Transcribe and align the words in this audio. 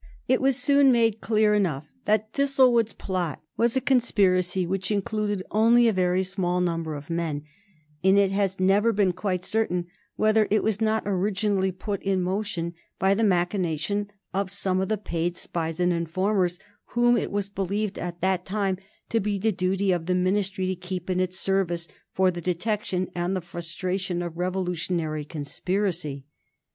It 0.27 0.41
was 0.41 0.55
soon 0.57 0.91
made 0.91 1.21
clear 1.21 1.53
enough 1.53 1.93
that 2.05 2.33
Thistlewood's 2.33 2.91
plot 2.91 3.39
was 3.55 3.77
a 3.77 3.81
conspiracy 3.81 4.65
which 4.65 4.89
included 4.89 5.43
only 5.51 5.87
a 5.87 5.93
very 5.93 6.23
small 6.23 6.59
number 6.59 6.95
of 6.95 7.11
men, 7.11 7.43
and 8.03 8.17
it 8.17 8.31
has 8.31 8.59
never 8.59 8.91
been 8.93 9.11
quite 9.13 9.45
certain 9.45 9.85
whether 10.15 10.47
it 10.49 10.63
was 10.63 10.81
not 10.81 11.03
originally 11.05 11.71
put 11.71 12.01
in 12.01 12.19
motion 12.23 12.73
by 12.97 13.13
the 13.13 13.23
machination 13.23 14.09
of 14.33 14.49
some 14.49 14.81
of 14.81 14.89
the 14.89 14.97
paid 14.97 15.37
spies 15.37 15.79
and 15.79 15.93
informers 15.93 16.57
whom 16.95 17.15
it 17.15 17.29
was 17.31 17.47
believed, 17.47 17.99
at 17.99 18.21
that 18.21 18.43
time, 18.43 18.79
to 19.09 19.19
be 19.19 19.37
the 19.37 19.51
duty 19.51 19.91
of 19.91 20.07
the 20.07 20.15
Ministry 20.15 20.65
to 20.65 20.75
keep 20.75 21.11
in 21.11 21.19
its 21.19 21.37
service 21.39 21.87
for 22.11 22.31
the 22.31 22.41
detection 22.41 23.07
and 23.13 23.35
the 23.35 23.39
frustration 23.39 24.23
of 24.23 24.35
revolutionary 24.35 25.23
conspiracy. 25.23 26.25